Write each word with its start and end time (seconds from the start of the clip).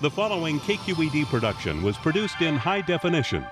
The 0.00 0.10
following 0.10 0.60
KQED 0.60 1.26
production 1.26 1.82
was 1.82 1.96
produced 1.96 2.40
in 2.40 2.54
high 2.54 2.82
definition. 2.82 3.44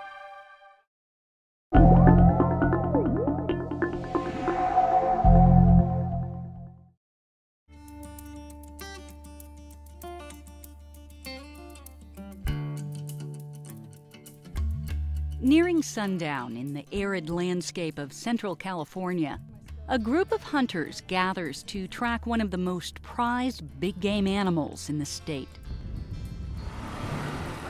Nearing 15.41 15.83
sundown 15.83 16.57
in 16.57 16.75
the 16.75 16.87
arid 16.93 17.29
landscape 17.29 17.99
of 17.99 18.13
central 18.13 18.55
California, 18.55 19.41
a 19.89 19.99
group 19.99 20.31
of 20.31 20.45
hunters 20.45 21.03
gathers 21.09 21.65
to 21.65 21.89
track 21.89 22.25
one 22.25 22.41
of 22.41 22.53
the 22.53 22.57
most 22.57 23.03
prized 23.03 23.65
big 23.81 23.99
game 23.99 24.29
animals 24.29 24.89
in 24.89 25.01
the 25.01 25.05
state. 25.05 25.49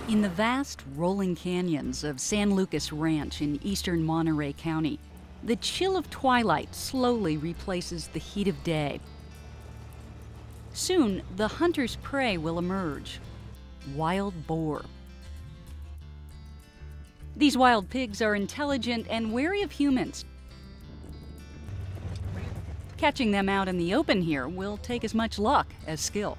In 0.09 0.21
the 0.21 0.29
vast 0.29 0.85
rolling 0.95 1.35
canyons 1.35 2.05
of 2.05 2.21
San 2.21 2.55
Lucas 2.55 2.93
Ranch 2.93 3.43
in 3.43 3.59
eastern 3.65 4.05
Monterey 4.05 4.53
County, 4.53 5.01
the 5.43 5.57
chill 5.57 5.97
of 5.97 6.09
twilight 6.11 6.77
slowly 6.77 7.37
replaces 7.37 8.07
the 8.07 8.21
heat 8.21 8.47
of 8.47 8.63
day. 8.63 9.01
Soon, 10.73 11.23
the 11.35 11.49
hunter's 11.49 11.97
prey 11.97 12.39
will 12.39 12.57
emerge 12.57 13.19
wild 13.97 14.47
boar. 14.47 14.85
These 17.37 17.57
wild 17.57 17.91
pigs 17.91 18.23
are 18.23 18.37
intelligent 18.37 19.09
and 19.11 19.33
wary 19.33 19.63
of 19.63 19.73
humans. 19.73 20.25
Catching 22.97 23.33
them 23.33 23.49
out 23.49 23.67
in 23.67 23.77
the 23.77 23.93
open 23.93 24.23
here 24.23 24.47
will 24.47 24.77
take 24.77 25.03
as 25.03 25.17
much 25.17 25.37
luck 25.37 25.67
as 25.85 26.01
skill. 26.01 26.39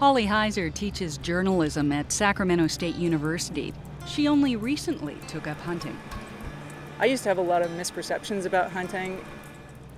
Holly 0.00 0.26
Heyser 0.26 0.72
teaches 0.72 1.18
journalism 1.18 1.92
at 1.92 2.10
Sacramento 2.10 2.68
State 2.68 2.96
University. 2.96 3.74
She 4.06 4.28
only 4.28 4.56
recently 4.56 5.18
took 5.28 5.46
up 5.46 5.60
hunting. 5.60 5.94
I 6.98 7.04
used 7.04 7.22
to 7.24 7.28
have 7.28 7.36
a 7.36 7.42
lot 7.42 7.60
of 7.60 7.70
misperceptions 7.72 8.46
about 8.46 8.72
hunting. 8.72 9.22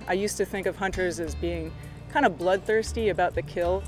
I 0.05 0.11
used 0.11 0.35
to 0.35 0.45
think 0.45 0.67
of 0.67 0.75
hunters 0.75 1.21
as 1.21 1.35
being 1.35 1.71
kind 2.09 2.25
of 2.25 2.37
bloodthirsty 2.37 3.07
about 3.07 3.33
the 3.33 3.43
kill. 3.43 3.81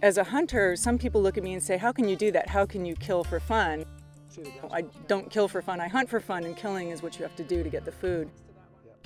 As 0.00 0.16
a 0.16 0.24
hunter, 0.24 0.74
some 0.74 0.96
people 0.96 1.20
look 1.20 1.36
at 1.36 1.44
me 1.44 1.52
and 1.52 1.62
say, 1.62 1.76
How 1.76 1.92
can 1.92 2.08
you 2.08 2.16
do 2.16 2.32
that? 2.32 2.48
How 2.48 2.64
can 2.64 2.86
you 2.86 2.96
kill 2.96 3.24
for 3.24 3.40
fun? 3.40 3.84
I 4.72 4.86
don't 5.06 5.28
kill 5.30 5.48
for 5.48 5.60
fun, 5.60 5.82
I 5.82 5.88
hunt 5.88 6.08
for 6.08 6.18
fun, 6.18 6.44
and 6.44 6.56
killing 6.56 6.88
is 6.88 7.02
what 7.02 7.18
you 7.18 7.24
have 7.24 7.36
to 7.36 7.44
do 7.44 7.62
to 7.62 7.68
get 7.68 7.84
the 7.84 7.92
food. 7.92 8.30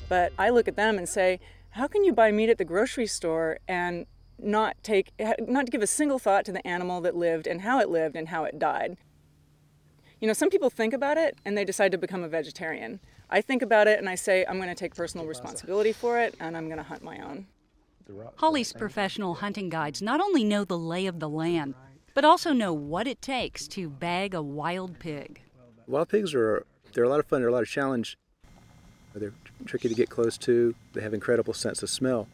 But 0.08 0.32
I 0.38 0.50
look 0.50 0.68
at 0.68 0.76
them 0.76 0.96
and 0.96 1.08
say, 1.08 1.40
How 1.70 1.88
can 1.88 2.04
you 2.04 2.12
buy 2.12 2.30
meat 2.30 2.50
at 2.50 2.58
the 2.58 2.64
grocery 2.64 3.08
store 3.08 3.58
and 3.66 4.06
not 4.42 4.76
take 4.82 5.12
not 5.40 5.66
to 5.66 5.72
give 5.72 5.82
a 5.82 5.86
single 5.86 6.18
thought 6.18 6.44
to 6.46 6.52
the 6.52 6.66
animal 6.66 7.00
that 7.02 7.16
lived 7.16 7.46
and 7.46 7.62
how 7.62 7.80
it 7.80 7.88
lived 7.88 8.16
and 8.16 8.28
how 8.28 8.44
it 8.44 8.58
died. 8.58 8.96
You 10.20 10.28
know, 10.28 10.34
some 10.34 10.50
people 10.50 10.70
think 10.70 10.92
about 10.94 11.16
it 11.16 11.36
and 11.44 11.56
they 11.56 11.64
decide 11.64 11.92
to 11.92 11.98
become 11.98 12.22
a 12.22 12.28
vegetarian. 12.28 13.00
I 13.28 13.40
think 13.40 13.62
about 13.62 13.88
it 13.88 13.98
and 13.98 14.08
I 14.08 14.14
say 14.14 14.44
I'm 14.48 14.56
going 14.56 14.68
to 14.68 14.74
take 14.74 14.94
personal 14.94 15.26
responsibility 15.26 15.92
for 15.92 16.20
it 16.20 16.34
and 16.38 16.56
I'm 16.56 16.66
going 16.66 16.76
to 16.76 16.84
hunt 16.84 17.02
my 17.02 17.18
own. 17.18 17.46
Holly's 18.36 18.72
professional 18.72 19.34
hunting 19.34 19.68
guides 19.68 20.02
not 20.02 20.20
only 20.20 20.44
know 20.44 20.64
the 20.64 20.78
lay 20.78 21.06
of 21.06 21.18
the 21.18 21.28
land, 21.28 21.74
but 22.14 22.24
also 22.24 22.52
know 22.52 22.72
what 22.72 23.06
it 23.06 23.22
takes 23.22 23.66
to 23.68 23.88
bag 23.88 24.34
a 24.34 24.42
wild 24.42 24.98
pig. 24.98 25.40
Wild 25.86 26.08
pigs 26.08 26.34
are 26.34 26.66
they're 26.92 27.04
a 27.04 27.08
lot 27.08 27.20
of 27.20 27.26
fun, 27.26 27.40
they're 27.40 27.48
a 27.48 27.52
lot 27.52 27.62
of 27.62 27.68
challenge. 27.68 28.18
They're 29.14 29.32
tricky 29.66 29.88
to 29.88 29.94
get 29.94 30.08
close 30.08 30.38
to. 30.38 30.74
They 30.92 31.00
have 31.00 31.14
incredible 31.14 31.54
sense 31.54 31.82
of 31.82 31.90
smell. 31.90 32.28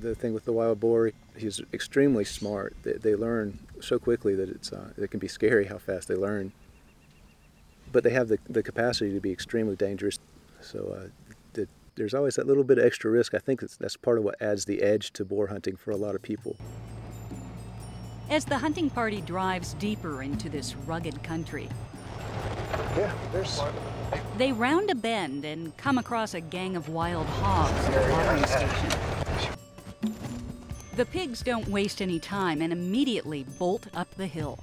The 0.00 0.14
thing 0.14 0.34
with 0.34 0.44
the 0.44 0.52
wild 0.52 0.80
boar, 0.80 1.12
he's 1.36 1.60
extremely 1.72 2.24
smart. 2.24 2.76
They, 2.82 2.92
they 2.92 3.14
learn 3.14 3.58
so 3.80 3.98
quickly 3.98 4.34
that 4.34 4.48
it's 4.48 4.72
uh, 4.72 4.90
it 4.96 5.10
can 5.10 5.20
be 5.20 5.28
scary 5.28 5.66
how 5.66 5.78
fast 5.78 6.08
they 6.08 6.14
learn. 6.14 6.52
But 7.92 8.04
they 8.04 8.10
have 8.10 8.28
the, 8.28 8.38
the 8.48 8.62
capacity 8.62 9.12
to 9.14 9.20
be 9.20 9.32
extremely 9.32 9.76
dangerous. 9.76 10.18
So 10.60 10.96
uh, 10.98 11.08
the, 11.54 11.68
there's 11.94 12.14
always 12.14 12.34
that 12.34 12.46
little 12.46 12.64
bit 12.64 12.78
of 12.78 12.84
extra 12.84 13.10
risk. 13.10 13.32
I 13.34 13.38
think 13.38 13.60
that's, 13.60 13.76
that's 13.76 13.96
part 13.96 14.18
of 14.18 14.24
what 14.24 14.40
adds 14.40 14.64
the 14.64 14.82
edge 14.82 15.12
to 15.14 15.24
boar 15.24 15.46
hunting 15.46 15.76
for 15.76 15.92
a 15.92 15.96
lot 15.96 16.14
of 16.14 16.22
people. 16.22 16.56
As 18.28 18.44
the 18.44 18.58
hunting 18.58 18.90
party 18.90 19.20
drives 19.20 19.74
deeper 19.74 20.22
into 20.22 20.48
this 20.48 20.74
rugged 20.74 21.22
country, 21.22 21.68
yeah, 22.96 23.12
there's. 23.32 23.60
They 24.36 24.52
round 24.52 24.90
a 24.90 24.94
bend 24.94 25.44
and 25.44 25.76
come 25.76 25.98
across 25.98 26.34
a 26.34 26.40
gang 26.40 26.76
of 26.76 26.88
wild 26.88 27.26
hogs 27.26 27.72
at 27.86 28.08
a 28.08 28.12
watering 28.12 28.44
station. 28.46 29.15
The 30.96 31.04
pigs 31.06 31.42
don't 31.42 31.68
waste 31.68 32.02
any 32.02 32.18
time 32.18 32.62
and 32.62 32.72
immediately 32.72 33.44
bolt 33.58 33.86
up 33.94 34.12
the 34.16 34.26
hill. 34.26 34.58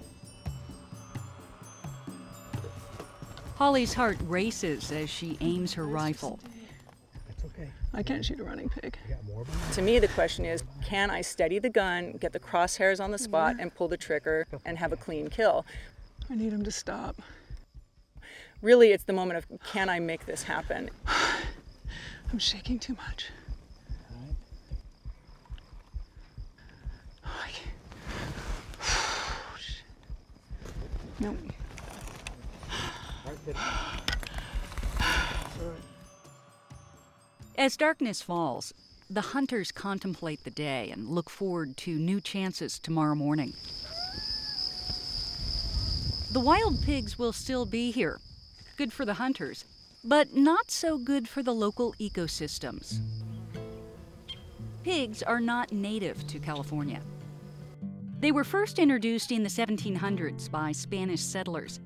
Holly's 3.56 3.94
heart 3.94 4.18
races 4.24 4.92
as 4.92 5.10
she 5.10 5.38
aims 5.42 5.74
her 5.74 5.86
rifle. 5.86 6.40
That's 7.28 7.46
okay. 7.46 7.70
I 7.94 8.02
can't 8.02 8.26
shoot 8.26 8.40
a 8.40 8.44
running 8.44 8.68
pig. 8.68 8.98
You 9.08 9.16
got 9.16 9.24
more 9.26 9.42
of 9.42 9.48
them? 9.48 9.60
To 9.74 9.82
me, 9.84 10.00
the 10.00 10.08
question 10.10 10.44
is 10.44 10.64
can 10.84 11.12
I 11.12 11.22
steady 11.22 11.60
the 11.60 11.70
gun, 11.70 12.14
get 12.14 12.34
the 12.34 12.40
crosshairs 12.40 13.02
on 13.02 13.12
the 13.12 13.18
spot, 13.18 13.58
and 13.60 13.74
pull 13.74 13.88
the 13.88 13.96
trigger 13.96 14.48
and 14.66 14.78
have 14.80 14.92
a 14.92 14.98
clean 14.98 15.30
kill? 15.30 15.66
I 16.30 16.36
need 16.36 16.52
him 16.52 16.64
to 16.64 16.72
stop. 16.72 17.22
Really, 18.62 18.92
it's 18.92 19.04
the 19.04 19.14
moment 19.14 19.38
of 19.38 19.46
can 19.64 19.88
I 19.88 20.00
make 20.00 20.26
this 20.26 20.44
happen? 20.44 20.90
I'm 22.32 22.40
shaking 22.40 22.80
too 22.80 22.96
much. 22.96 23.30
Oh, 27.26 27.42
I 27.44 27.50
can't. 27.50 27.74
Nope. 31.24 31.38
As 37.58 37.78
darkness 37.78 38.22
falls, 38.22 38.74
the 39.10 39.22
hunters 39.22 39.72
contemplate 39.72 40.44
the 40.44 40.52
day 40.52 40.92
and 40.92 41.08
look 41.08 41.30
forward 41.30 41.78
to 41.78 41.98
new 41.98 42.20
chances 42.20 42.78
tomorrow 42.78 43.16
morning. 43.16 43.54
The 46.34 46.42
wild 46.42 46.82
pigs 46.84 47.18
will 47.18 47.32
still 47.32 47.66
be 47.66 47.92
here. 47.92 48.20
Good 48.76 48.92
for 48.92 49.06
the 49.06 49.14
hunters, 49.14 49.64
but 50.04 50.36
not 50.36 50.72
so 50.72 50.98
good 50.98 51.30
for 51.30 51.42
the 51.42 51.54
local 51.54 51.94
ecosystems. 52.02 53.00
Pigs 54.84 55.24
are 55.24 55.40
not 55.40 55.72
native 55.72 56.28
to 56.28 56.40
California. 56.40 57.02
They 58.24 58.32
were 58.32 58.46
first 58.46 58.80
introduced 58.80 59.34
in 59.34 59.44
the 59.44 59.50
1700s 59.50 60.50
by 60.50 60.72
Spanish 60.72 61.20
settlers. 61.20 61.82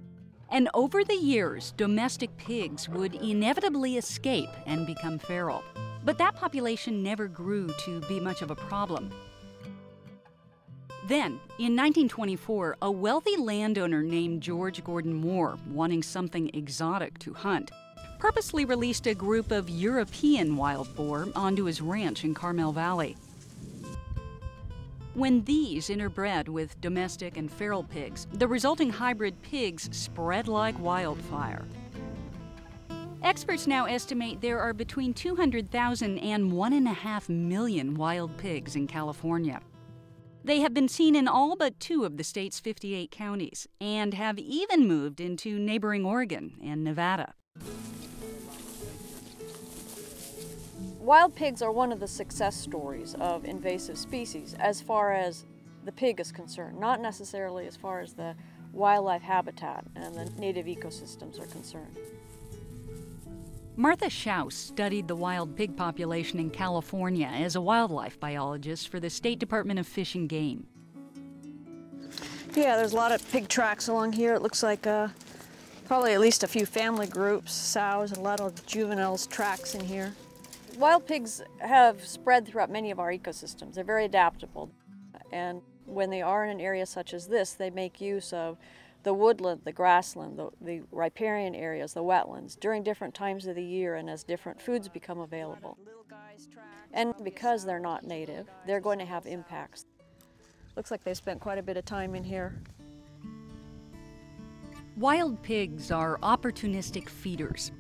And 0.52 0.70
over 0.76 1.04
the 1.04 1.16
years, 1.16 1.74
domestic 1.78 2.30
pigs 2.38 2.88
would 2.88 3.16
inevitably 3.16 3.98
escape 3.98 4.52
and 4.68 4.86
become 4.86 5.18
feral. 5.18 5.64
But 6.06 6.20
that 6.20 6.36
population 6.36 7.02
never 7.02 7.28
grew 7.28 7.74
to 7.86 8.02
be 8.02 8.20
much 8.20 8.44
of 8.44 8.52
a 8.52 8.56
problem. 8.56 9.10
Then, 11.08 11.40
in 11.58 11.76
1924, 11.76 12.78
a 12.84 12.92
wealthy 12.92 13.36
landowner 13.36 14.04
named 14.04 14.44
George 14.44 14.84
Gordon 14.84 15.16
Moore, 15.16 15.58
wanting 15.72 16.04
something 16.04 16.52
exotic 16.54 17.18
to 17.18 17.34
hunt, 17.34 17.72
purposely 18.20 18.64
released 18.64 19.08
a 19.08 19.16
group 19.16 19.50
of 19.50 19.72
European 19.72 20.56
wild 20.56 20.96
boar 20.96 21.30
onto 21.36 21.64
his 21.64 21.82
ranch 21.82 22.24
in 22.24 22.36
Carmel 22.36 22.74
Valley. 22.74 23.18
When 25.18 25.44
these 25.46 25.90
interbred 25.90 26.48
with 26.48 26.80
domestic 26.80 27.38
and 27.38 27.52
feral 27.52 27.84
pigs, 27.84 28.28
the 28.34 28.48
resulting 28.48 28.92
hybrid 28.92 29.42
pigs 29.42 29.90
spread 29.92 30.48
like 30.48 30.80
wildfire. 30.80 31.66
Experts 33.24 33.66
now 33.66 33.86
estimate 33.86 34.42
there 34.42 34.60
are 34.60 34.74
between 34.74 35.16
200,000 35.16 36.20
and 36.20 36.52
1.5 36.52 37.30
million 37.30 37.96
wild 37.96 38.38
pigs 38.38 38.76
in 38.76 38.86
California. 38.86 39.60
They 40.44 40.60
have 40.60 40.76
been 40.76 40.88
seen 40.88 41.16
in 41.16 41.28
all 41.28 41.56
but 41.56 41.80
two 41.80 42.06
of 42.06 42.18
the 42.18 42.24
state's 42.24 42.60
58 42.60 43.10
counties 43.10 43.68
and 43.82 44.14
have 44.14 44.38
even 44.38 44.88
moved 44.88 45.20
into 45.20 45.58
neighboring 45.58 46.06
Oregon 46.06 46.60
and 46.64 46.84
Nevada. 46.84 47.34
Wild 51.08 51.36
pigs 51.36 51.62
are 51.62 51.72
one 51.72 51.94
of 51.94 52.02
the 52.02 52.08
success 52.08 52.54
stories 52.54 53.16
of 53.22 53.46
invasive 53.46 53.98
species 53.98 54.58
as 54.60 54.82
far 54.82 55.14
as 55.14 55.46
the 55.86 55.92
pig 55.94 56.20
is 56.20 56.34
concerned, 56.34 56.82
not 56.82 57.00
necessarily 57.00 57.66
as 57.66 57.78
far 57.78 58.02
as 58.02 58.12
the 58.12 58.36
wildlife 58.74 59.22
habitat 59.22 59.86
and 59.96 60.14
the 60.14 60.26
native 60.38 60.66
ecosystems 60.66 61.40
are 61.40 61.46
concerned. 61.46 61.96
Martha 63.78 64.08
Schaus 64.08 64.52
studied 64.52 65.08
the 65.08 65.16
wild 65.16 65.56
pig 65.56 65.78
population 65.78 66.42
in 66.42 66.50
California 66.50 67.32
as 67.34 67.56
a 67.56 67.62
wildlife 67.62 68.20
biologist 68.20 68.90
for 68.90 69.00
the 69.00 69.10
State 69.10 69.40
Department 69.40 69.80
of 69.80 69.88
Fish 69.88 70.14
and 70.14 70.28
Game. 70.28 70.68
Yeah, 72.54 72.76
there's 72.76 72.92
a 72.92 72.98
lot 72.98 73.14
of 73.14 73.32
pig 73.32 73.48
tracks 73.48 73.88
along 73.88 74.12
here. 74.12 74.34
It 74.34 74.42
looks 74.42 74.62
like 74.62 74.86
uh, 74.86 75.08
probably 75.86 76.12
at 76.12 76.20
least 76.20 76.44
a 76.44 76.48
few 76.48 76.66
family 76.66 77.08
groups, 77.08 77.54
sows, 77.54 78.12
and 78.12 78.18
a 78.18 78.24
lot 78.24 78.42
of 78.42 78.66
juveniles 78.66 79.26
tracks 79.28 79.74
in 79.74 79.86
here. 79.86 80.14
Wild 80.78 81.08
pigs 81.08 81.42
have 81.60 82.06
spread 82.06 82.48
throughout 82.48 82.70
many 82.70 82.92
of 82.92 83.00
our 83.00 83.12
ecosystems. 83.12 83.74
They're 83.74 83.84
very 83.84 84.06
adaptable. 84.06 84.70
And 85.32 85.62
when 85.86 86.12
they 86.12 86.22
are 86.22 86.46
in 86.46 86.52
an 86.52 86.62
area 86.62 86.86
such 86.86 87.16
as 87.16 87.28
this, 87.28 87.54
they 87.54 87.72
make 87.72 88.00
use 88.00 88.32
of 88.32 88.58
the 89.02 89.14
woodland, 89.14 89.62
the 89.64 89.72
grassland, 89.72 90.38
the, 90.38 90.50
the 90.62 90.82
riparian 90.92 91.56
areas, 91.56 91.94
the 91.94 92.04
wetlands 92.04 92.60
during 92.60 92.84
different 92.84 93.16
times 93.16 93.48
of 93.48 93.56
the 93.56 93.64
year 93.64 93.96
and 93.96 94.08
as 94.08 94.24
different 94.24 94.62
foods 94.62 94.88
become 94.88 95.20
available. 95.20 95.80
And 96.94 97.16
because 97.24 97.66
they're 97.66 97.80
not 97.80 98.04
native, 98.04 98.48
they're 98.68 98.80
going 98.80 99.00
to 99.00 99.06
have 99.06 99.26
impacts. 99.26 99.86
Looks 100.76 100.92
like 100.92 101.04
they 101.04 101.16
spent 101.16 101.40
quite 101.40 101.58
a 101.58 101.64
bit 101.64 101.78
of 101.78 101.86
time 101.86 102.14
in 102.14 102.24
here. 102.24 102.62
Wild 104.96 105.42
pigs 105.42 105.90
are 105.90 106.20
opportunistic 106.20 107.10
feeders. 107.10 107.72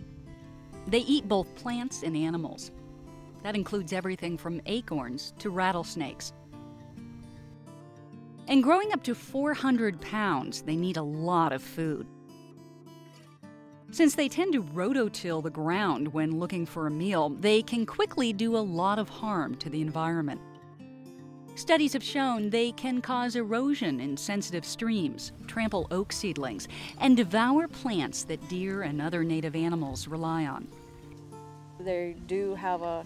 They 0.87 0.99
eat 0.99 1.27
both 1.27 1.53
plants 1.55 2.01
and 2.01 2.17
animals. 2.17 2.71
That 3.43 3.55
includes 3.55 3.93
everything 3.93 4.37
from 4.37 4.61
acorns 4.65 5.33
to 5.39 5.49
rattlesnakes. 5.49 6.33
And 8.47 8.63
growing 8.63 8.93
up 8.93 9.03
to 9.03 9.15
400 9.15 9.99
pounds, 9.99 10.61
they 10.61 10.75
need 10.75 10.97
a 10.97 11.03
lot 11.03 11.51
of 11.51 11.61
food. 11.61 12.07
Since 13.91 14.15
they 14.15 14.27
tend 14.27 14.53
to 14.53 14.63
rototill 14.63 15.41
the 15.41 15.49
ground 15.49 16.09
when 16.09 16.39
looking 16.39 16.65
for 16.65 16.87
a 16.87 16.91
meal, 16.91 17.29
they 17.29 17.61
can 17.61 17.85
quickly 17.85 18.33
do 18.33 18.57
a 18.57 18.59
lot 18.59 18.99
of 18.99 19.09
harm 19.09 19.55
to 19.55 19.69
the 19.69 19.81
environment. 19.81 20.41
Studies 21.55 21.93
have 21.93 22.03
shown 22.03 22.49
they 22.49 22.71
can 22.73 23.01
cause 23.01 23.35
erosion 23.35 23.99
in 23.99 24.15
sensitive 24.15 24.63
streams, 24.63 25.31
trample 25.47 25.87
oak 25.89 26.13
seedlings, 26.13 26.67
and 26.99 27.17
devour 27.17 27.67
plants 27.67 28.23
that 28.25 28.47
deer 28.47 28.83
and 28.83 29.01
other 29.01 29.23
native 29.23 29.55
animals 29.55 30.07
rely 30.07 30.45
on. 30.45 30.67
They 31.79 32.15
do 32.27 32.53
have 32.55 32.83
a 32.83 33.03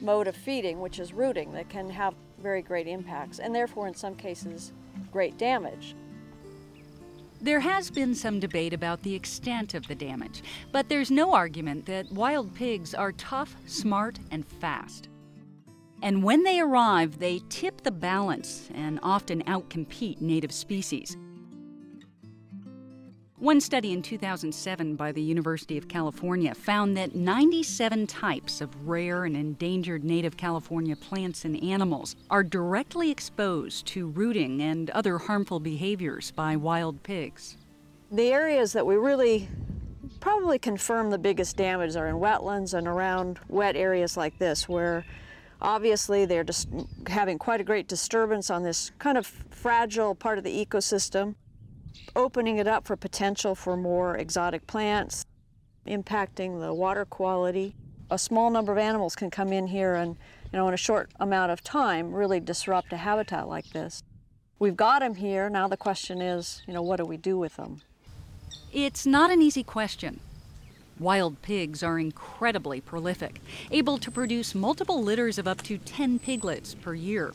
mode 0.00 0.26
of 0.26 0.36
feeding, 0.36 0.80
which 0.80 0.98
is 0.98 1.12
rooting, 1.12 1.52
that 1.52 1.68
can 1.68 1.90
have 1.90 2.14
very 2.38 2.62
great 2.62 2.86
impacts 2.86 3.38
and 3.38 3.54
therefore, 3.54 3.88
in 3.88 3.94
some 3.94 4.14
cases, 4.14 4.72
great 5.12 5.38
damage. 5.38 5.94
There 7.40 7.60
has 7.60 7.90
been 7.90 8.14
some 8.14 8.40
debate 8.40 8.72
about 8.72 9.02
the 9.02 9.14
extent 9.14 9.74
of 9.74 9.86
the 9.86 9.94
damage, 9.94 10.42
but 10.72 10.88
there's 10.88 11.10
no 11.10 11.34
argument 11.34 11.84
that 11.86 12.10
wild 12.10 12.54
pigs 12.54 12.94
are 12.94 13.12
tough, 13.12 13.54
smart, 13.66 14.18
and 14.30 14.46
fast. 14.46 15.08
And 16.02 16.22
when 16.22 16.42
they 16.42 16.60
arrive, 16.60 17.18
they 17.18 17.40
tip 17.48 17.82
the 17.82 17.90
balance 17.90 18.70
and 18.74 18.98
often 19.02 19.42
outcompete 19.44 20.20
native 20.20 20.52
species. 20.52 21.16
One 23.40 23.60
study 23.60 23.92
in 23.92 24.00
2007 24.00 24.94
by 24.94 25.10
the 25.10 25.20
University 25.20 25.76
of 25.76 25.88
California 25.88 26.54
found 26.54 26.96
that 26.96 27.16
97 27.16 28.06
types 28.06 28.60
of 28.60 28.88
rare 28.88 29.24
and 29.24 29.36
endangered 29.36 30.04
native 30.04 30.36
California 30.36 30.94
plants 30.94 31.44
and 31.44 31.60
animals 31.60 32.14
are 32.30 32.44
directly 32.44 33.10
exposed 33.10 33.86
to 33.88 34.06
rooting 34.06 34.62
and 34.62 34.88
other 34.90 35.18
harmful 35.18 35.58
behaviors 35.58 36.30
by 36.30 36.54
wild 36.54 37.02
pigs. 37.02 37.56
The 38.12 38.32
areas 38.32 38.72
that 38.72 38.86
we 38.86 38.94
really 38.94 39.48
probably 40.20 40.60
confirm 40.60 41.10
the 41.10 41.18
biggest 41.18 41.56
damage 41.56 41.96
are 41.96 42.06
in 42.06 42.16
wetlands 42.16 42.72
and 42.72 42.86
around 42.86 43.40
wet 43.48 43.74
areas 43.74 44.16
like 44.16 44.38
this, 44.38 44.68
where 44.68 45.04
obviously 45.60 46.24
they're 46.24 46.44
just 46.44 46.68
having 47.08 47.38
quite 47.38 47.60
a 47.60 47.64
great 47.64 47.88
disturbance 47.88 48.48
on 48.48 48.62
this 48.62 48.92
kind 49.00 49.18
of 49.18 49.26
fragile 49.26 50.14
part 50.14 50.38
of 50.38 50.44
the 50.44 50.64
ecosystem 50.64 51.34
opening 52.16 52.58
it 52.58 52.66
up 52.66 52.86
for 52.86 52.96
potential 52.96 53.54
for 53.54 53.76
more 53.76 54.16
exotic 54.16 54.66
plants, 54.66 55.24
impacting 55.86 56.60
the 56.60 56.72
water 56.72 57.04
quality. 57.04 57.74
A 58.10 58.18
small 58.18 58.50
number 58.50 58.72
of 58.72 58.78
animals 58.78 59.16
can 59.16 59.30
come 59.30 59.52
in 59.52 59.66
here 59.66 59.94
and, 59.94 60.16
you 60.52 60.58
know, 60.58 60.68
in 60.68 60.74
a 60.74 60.78
short 60.78 61.10
amount 61.18 61.52
of 61.52 61.62
time, 61.64 62.12
really 62.12 62.40
disrupt 62.40 62.92
a 62.92 62.96
habitat 62.96 63.48
like 63.48 63.70
this. 63.70 64.02
We've 64.58 64.76
got 64.76 65.00
them 65.00 65.16
here. 65.16 65.50
Now 65.50 65.68
the 65.68 65.76
question 65.76 66.22
is, 66.22 66.62
you 66.66 66.74
know, 66.74 66.82
what 66.82 66.96
do 66.96 67.04
we 67.04 67.16
do 67.16 67.38
with 67.38 67.56
them? 67.56 67.82
It's 68.72 69.06
not 69.06 69.30
an 69.30 69.42
easy 69.42 69.62
question. 69.62 70.20
Wild 70.98 71.42
pigs 71.42 71.82
are 71.82 71.98
incredibly 71.98 72.80
prolific, 72.80 73.40
able 73.72 73.98
to 73.98 74.10
produce 74.12 74.54
multiple 74.54 75.02
litters 75.02 75.38
of 75.38 75.48
up 75.48 75.60
to 75.62 75.76
10 75.78 76.20
piglets 76.20 76.74
per 76.74 76.94
year. 76.94 77.34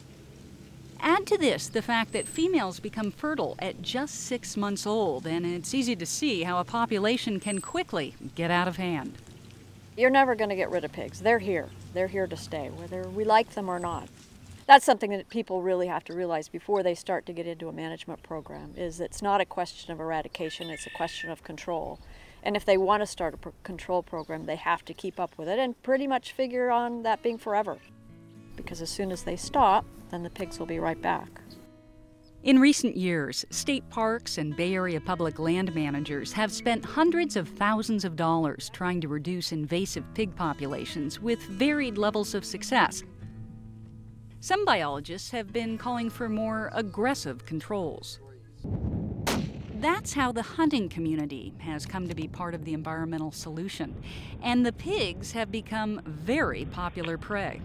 Add 1.01 1.25
to 1.27 1.37
this 1.37 1.67
the 1.67 1.81
fact 1.81 2.11
that 2.11 2.27
females 2.27 2.79
become 2.79 3.11
fertile 3.11 3.55
at 3.59 3.81
just 3.81 4.15
six 4.15 4.57
months 4.57 4.85
old, 4.85 5.25
and 5.25 5.45
it's 5.45 5.73
easy 5.73 5.95
to 5.95 6.05
see 6.05 6.43
how 6.43 6.59
a 6.59 6.65
population 6.65 7.39
can 7.39 7.61
quickly 7.61 8.15
get 8.35 8.51
out 8.51 8.67
of 8.67 8.75
hand. 8.75 9.13
You're 9.95 10.09
never 10.09 10.35
going 10.35 10.49
to 10.49 10.55
get 10.55 10.69
rid 10.69 10.83
of 10.83 10.91
pigs. 10.91 11.19
They're 11.19 11.39
here. 11.39 11.69
They're 11.93 12.07
here 12.07 12.27
to 12.27 12.37
stay, 12.37 12.69
whether 12.69 13.07
we 13.07 13.23
like 13.23 13.51
them 13.51 13.69
or 13.69 13.79
not. 13.79 14.09
That's 14.65 14.85
something 14.85 15.11
that 15.11 15.29
people 15.29 15.61
really 15.61 15.87
have 15.87 16.03
to 16.05 16.13
realize 16.13 16.47
before 16.47 16.83
they 16.83 16.95
start 16.95 17.25
to 17.25 17.33
get 17.33 17.47
into 17.47 17.69
a 17.69 17.73
management 17.73 18.21
program 18.21 18.73
is 18.77 18.99
it's 18.99 19.21
not 19.21 19.41
a 19.41 19.45
question 19.45 19.91
of 19.91 19.99
eradication, 19.99 20.69
it's 20.69 20.85
a 20.85 20.91
question 20.91 21.31
of 21.31 21.43
control. 21.43 21.99
And 22.43 22.55
if 22.55 22.65
they 22.65 22.77
want 22.77 23.01
to 23.01 23.07
start 23.07 23.33
a 23.33 23.51
control 23.63 24.03
program, 24.03 24.45
they 24.45 24.57
have 24.57 24.85
to 24.85 24.93
keep 24.93 25.19
up 25.19 25.37
with 25.37 25.47
it 25.47 25.59
and 25.59 25.81
pretty 25.81 26.07
much 26.07 26.33
figure 26.33 26.69
on 26.69 27.03
that 27.03 27.23
being 27.23 27.37
forever. 27.37 27.77
Because 28.55 28.81
as 28.81 28.89
soon 28.89 29.11
as 29.11 29.23
they 29.23 29.35
stop, 29.35 29.85
then 30.09 30.23
the 30.23 30.29
pigs 30.29 30.59
will 30.59 30.65
be 30.65 30.79
right 30.79 31.01
back. 31.01 31.41
In 32.41 32.59
recent 32.59 32.95
years, 32.95 33.45
state 33.49 33.89
parks 33.89 34.37
and 34.37 34.55
Bay 34.55 34.73
Area 34.73 35.01
public 35.01 35.39
land 35.39 35.75
managers 35.75 36.31
have 36.31 36.53
spent 36.53 36.85
hundreds 36.85 37.35
of 37.35 37.49
thousands 37.49 38.05
of 38.05 38.15
dollars 38.15 38.69
trying 38.71 39.01
to 39.01 39.09
reduce 39.09 39.51
invasive 39.51 40.05
pig 40.13 40.33
populations 40.37 41.19
with 41.19 41.41
varied 41.41 41.97
levels 41.97 42.33
of 42.33 42.45
success. 42.45 43.03
Some 44.39 44.63
biologists 44.63 45.31
have 45.31 45.51
been 45.51 45.77
calling 45.77 46.09
for 46.09 46.29
more 46.29 46.71
aggressive 46.73 47.45
controls. 47.45 48.21
That's 49.81 50.13
how 50.13 50.31
the 50.31 50.41
hunting 50.41 50.87
community 50.87 51.53
has 51.57 51.85
come 51.85 52.07
to 52.07 52.15
be 52.15 52.29
part 52.29 52.53
of 52.55 52.63
the 52.63 52.73
environmental 52.73 53.33
solution, 53.33 54.01
and 54.41 54.65
the 54.65 54.73
pigs 54.73 55.33
have 55.33 55.51
become 55.51 56.01
very 56.05 56.63
popular 56.65 57.17
prey 57.17 57.59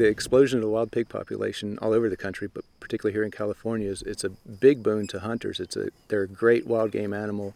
the 0.00 0.08
explosion 0.08 0.58
of 0.58 0.62
the 0.62 0.70
wild 0.70 0.90
pig 0.90 1.10
population 1.10 1.78
all 1.82 1.92
over 1.92 2.08
the 2.08 2.16
country, 2.16 2.48
but 2.48 2.64
particularly 2.80 3.12
here 3.12 3.22
in 3.22 3.30
California, 3.30 3.90
is 3.90 4.00
it's 4.00 4.24
a 4.24 4.30
big 4.30 4.82
boon 4.82 5.06
to 5.08 5.20
hunters. 5.20 5.60
It's 5.60 5.76
a 5.76 5.90
they're 6.08 6.22
a 6.22 6.26
great 6.26 6.66
wild 6.66 6.90
game 6.90 7.12
animal. 7.12 7.52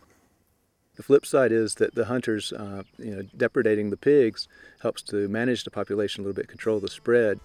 The 0.96 1.02
flip 1.02 1.25
side 1.25 1.52
is 1.52 1.76
that 1.76 1.94
the 1.94 2.05
hunters, 2.05 2.52
uh, 2.52 2.82
you 2.99 3.17
know, 3.17 3.23
depredating 3.35 3.88
the 3.88 3.96
pigs 3.96 4.46
helps 4.82 5.00
to 5.05 5.26
manage 5.26 5.64
the 5.64 5.70
population 5.70 6.20
a 6.20 6.26
little 6.26 6.37
bit, 6.37 6.49
control 6.49 6.81
the 6.81 6.88
spread. 6.88 7.41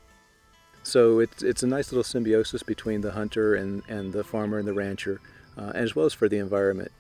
So 0.84 1.20
it's 1.20 1.44
it's 1.44 1.64
a 1.64 1.68
nice 1.68 1.94
little 1.94 2.04
symbiosis 2.04 2.62
between 2.62 3.00
the 3.00 3.12
hunter 3.12 3.56
and, 3.56 3.84
and 3.88 4.12
the 4.12 4.26
farmer 4.26 4.60
and 4.60 4.68
the 4.68 4.74
rancher, 4.74 5.22
uh, 5.58 5.72
as 5.74 5.96
well 5.96 6.08
as 6.08 6.14
for 6.14 6.28
the 6.28 6.40
environment. 6.40 6.92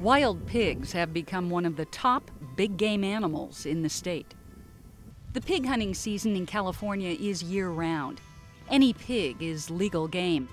Wild 0.00 0.46
pigs 0.46 0.92
have 0.92 1.12
become 1.12 1.50
one 1.50 1.66
of 1.66 1.76
the 1.76 1.84
top 1.84 2.30
big 2.56 2.78
game 2.78 3.04
animals 3.04 3.66
in 3.66 3.82
the 3.82 3.90
state. 3.90 4.34
The 5.38 5.46
pig 5.46 5.66
hunting 5.66 5.94
season 5.94 6.34
in 6.34 6.46
California 6.46 7.10
is 7.10 7.44
year 7.44 7.68
round. 7.68 8.20
Any 8.68 8.92
pig 8.92 9.40
is 9.40 9.70
legal 9.70 10.08
game. 10.08 10.48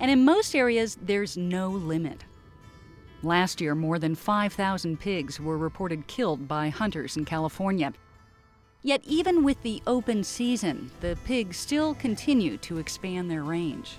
And 0.00 0.10
in 0.10 0.24
most 0.24 0.56
areas, 0.56 0.98
there's 1.00 1.36
no 1.36 1.68
limit. 1.68 2.24
Last 3.22 3.60
year, 3.60 3.76
more 3.76 4.00
than 4.00 4.16
5,000 4.16 4.98
pigs 4.98 5.38
were 5.38 5.56
reported 5.56 6.08
killed 6.08 6.48
by 6.48 6.70
hunters 6.70 7.16
in 7.16 7.24
California. 7.24 7.92
Yet, 8.82 9.00
even 9.04 9.44
with 9.44 9.62
the 9.62 9.80
open 9.86 10.24
season, 10.24 10.90
the 11.00 11.16
pigs 11.24 11.56
still 11.56 11.94
continue 11.94 12.56
to 12.56 12.78
expand 12.78 13.30
their 13.30 13.44
range. 13.44 13.98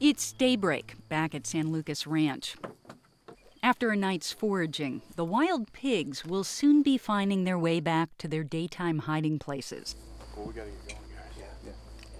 It's 0.00 0.32
daybreak 0.32 0.96
back 1.08 1.32
at 1.36 1.46
San 1.46 1.70
Lucas 1.70 2.08
Ranch. 2.08 2.56
After 3.62 3.90
a 3.90 3.96
night's 3.96 4.32
foraging, 4.32 5.02
the 5.16 5.24
wild 5.24 5.70
pigs 5.74 6.24
will 6.24 6.44
soon 6.44 6.82
be 6.82 6.96
finding 6.96 7.44
their 7.44 7.58
way 7.58 7.78
back 7.78 8.08
to 8.18 8.26
their 8.26 8.42
daytime 8.42 9.00
hiding 9.00 9.38
places. 9.38 9.96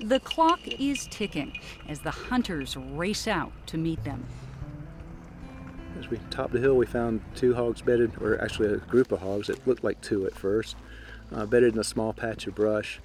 The 0.00 0.20
clock 0.20 0.60
is 0.66 1.08
ticking 1.10 1.58
as 1.88 2.00
the 2.00 2.10
hunters 2.10 2.76
race 2.76 3.26
out 3.26 3.52
to 3.68 3.78
meet 3.78 4.04
them. 4.04 4.26
As 5.98 6.08
we 6.10 6.18
topped 6.30 6.52
the 6.52 6.60
hill, 6.60 6.76
we 6.76 6.84
found 6.84 7.22
two 7.34 7.54
hogs 7.54 7.80
bedded, 7.80 8.12
or 8.20 8.38
actually 8.40 8.74
a 8.74 8.76
group 8.76 9.10
of 9.10 9.20
hogs. 9.20 9.46
that 9.46 9.66
looked 9.66 9.82
like 9.82 10.00
two 10.02 10.26
at 10.26 10.34
first, 10.34 10.76
uh, 11.32 11.46
bedded 11.46 11.72
in 11.72 11.80
a 11.80 11.84
small 11.84 12.12
patch 12.12 12.46
of 12.46 12.54
brush, 12.54 13.00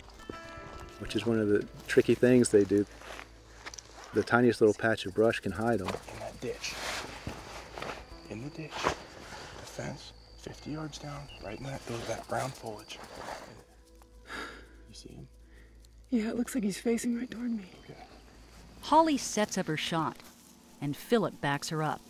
which 1.00 1.16
is 1.16 1.26
one 1.26 1.40
of 1.40 1.48
the 1.48 1.66
tricky 1.88 2.16
things 2.16 2.50
they 2.50 2.66
do. 2.66 2.86
The 4.14 4.24
tiniest 4.24 4.60
little 4.60 4.74
patch 4.74 5.06
of 5.06 5.14
brush 5.14 5.40
can 5.40 5.54
hide 5.54 5.80
them. 5.80 5.88
In 5.88 6.20
that 6.20 6.42
ditch 6.42 6.74
in 8.30 8.44
the 8.44 8.50
ditch, 8.50 8.72
the 8.84 8.92
fence, 9.66 10.14
50 10.40 10.72
yards 10.72 10.98
down, 10.98 11.22
right 11.44 11.58
in 11.58 11.66
that, 11.66 11.86
those, 11.86 12.06
that 12.08 12.28
brown 12.28 12.50
foliage. 12.50 13.00
You 14.90 14.96
see 14.96 15.10
him? 15.10 15.28
Yeah, 16.10 16.30
it 16.30 16.38
looks 16.38 16.56
like 16.56 16.64
he's 16.64 16.78
facing 16.78 17.18
right 17.18 17.30
toward 17.30 17.52
me. 17.52 17.66
Okay. 17.84 18.00
Holly 18.82 19.18
sets 19.18 19.58
up 19.58 19.68
her 19.68 19.78
shot, 19.78 20.18
and 20.82 20.96
Philip 20.96 21.40
backs 21.42 21.70
her 21.70 21.82
up. 21.82 22.02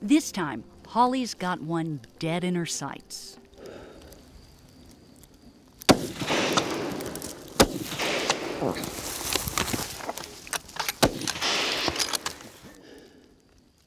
This 0.00 0.32
time, 0.32 0.64
Holly's 0.88 1.34
got 1.34 1.60
one 1.60 2.00
dead 2.18 2.42
in 2.42 2.54
her 2.54 2.66
sights. 2.66 3.38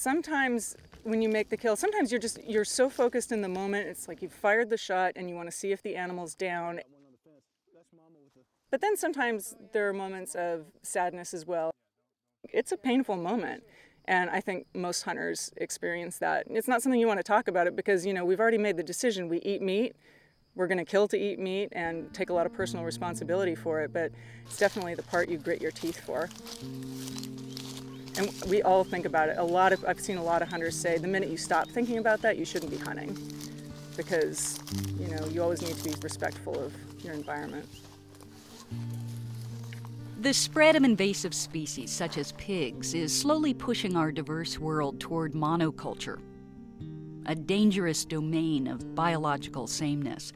Sometimes 0.06 0.76
when 1.02 1.20
you 1.20 1.28
make 1.28 1.50
the 1.50 1.58
kill, 1.58 1.76
sometimes 1.76 2.12
you're 2.12 2.22
just 2.28 2.38
you're 2.48 2.64
so 2.64 2.90
focused 2.90 3.32
in 3.32 3.42
the 3.42 3.50
moment. 3.50 3.88
It's 3.88 4.08
like 4.08 4.22
you've 4.22 4.40
fired 4.48 4.70
the 4.70 4.78
shot 4.78 5.14
and 5.16 5.28
you 5.28 5.36
want 5.36 5.50
to 5.50 5.58
see 5.62 5.72
if 5.72 5.82
the 5.82 5.96
animal's 5.96 6.36
down. 6.36 6.80
But 8.70 8.82
then 8.82 8.96
sometimes 8.98 9.56
there 9.74 9.90
are 9.90 9.94
moments 9.94 10.36
of 10.36 10.66
sadness 10.84 11.34
as 11.34 11.48
well. 11.48 11.72
It's 12.44 12.72
a 12.72 12.78
painful 12.78 13.18
moment. 13.18 13.64
And 14.06 14.30
I 14.30 14.42
think 14.42 14.68
most 14.76 15.02
hunters 15.02 15.52
experience 15.58 16.20
that. 16.20 16.46
It's 16.52 16.68
not 16.68 16.84
something 16.84 17.00
you 17.00 17.08
want 17.08 17.20
to 17.20 17.24
talk 17.24 17.48
about 17.48 17.66
it 17.66 17.76
because, 17.76 18.06
you 18.06 18.14
know, 18.14 18.24
we've 18.24 18.40
already 18.40 18.60
made 18.60 18.78
the 18.78 18.84
decision. 18.84 19.28
We 19.28 19.40
eat 19.40 19.64
meat. 19.64 19.96
We're 20.54 20.68
going 20.68 20.84
to 20.86 20.86
kill 20.86 21.08
to 21.08 21.18
eat 21.18 21.40
meat 21.40 21.70
and 21.72 22.14
take 22.14 22.30
a 22.30 22.34
lot 22.34 22.46
of 22.46 22.54
personal 22.54 22.86
responsibility 22.86 23.56
for 23.56 23.82
it, 23.82 23.92
but 23.92 24.12
it's 24.46 24.58
definitely 24.58 24.94
the 24.94 25.04
part 25.04 25.30
you 25.30 25.40
grit 25.40 25.62
your 25.62 25.72
teeth 25.72 26.00
for. 26.00 26.30
And 28.18 28.32
we 28.48 28.62
all 28.62 28.84
think 28.84 29.06
about 29.06 29.30
it. 29.30 29.38
A 29.38 29.44
lot 29.44 29.74
of 29.74 29.84
I've 29.86 30.00
seen 30.00 30.18
a 30.18 30.24
lot 30.24 30.42
of 30.42 30.50
hunters 30.50 30.76
say 30.76 30.98
the 30.98 31.08
minute 31.08 31.30
you 31.30 31.38
stop 31.38 31.68
thinking 31.70 31.98
about 31.98 32.22
that, 32.22 32.38
you 32.38 32.46
shouldn't 32.46 32.72
be 32.72 32.78
hunting 32.78 33.18
because, 33.98 34.60
you 35.00 35.08
know, 35.08 35.26
you 35.28 35.42
always 35.42 35.62
need 35.62 35.76
to 35.76 35.84
be 35.84 35.96
respectful 36.02 36.58
of 36.60 36.74
your 37.04 37.14
environment. 37.14 37.68
The 40.20 40.34
spread 40.34 40.76
of 40.76 40.84
invasive 40.84 41.34
species 41.34 41.92
such 41.92 42.18
as 42.18 42.32
pigs 42.34 42.94
is 42.94 43.16
slowly 43.16 43.54
pushing 43.54 43.96
our 43.96 44.12
diverse 44.12 44.58
world 44.58 45.00
toward 45.00 45.34
monoculture, 45.34 46.20
a 47.26 47.36
dangerous 47.36 48.06
domain 48.06 48.68
of 48.68 48.96
biological 48.96 49.68
sameness. 49.68 50.34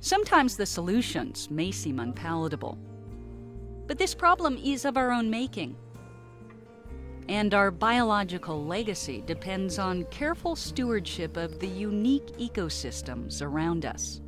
Sometimes 0.00 0.56
the 0.56 0.66
solutions 0.66 1.50
may 1.50 1.70
seem 1.70 1.98
unpalatable, 1.98 2.78
but 3.86 3.98
this 3.98 4.14
problem 4.14 4.56
is 4.62 4.84
of 4.84 4.96
our 4.96 5.10
own 5.10 5.30
making. 5.30 5.76
And 7.30 7.54
our 7.54 7.70
biological 7.70 8.64
legacy 8.64 9.22
depends 9.24 9.78
on 9.78 10.02
careful 10.06 10.56
stewardship 10.56 11.36
of 11.36 11.60
the 11.60 11.68
unique 11.68 12.26
ecosystems 12.38 13.40
around 13.40 13.86
us. 13.86 14.20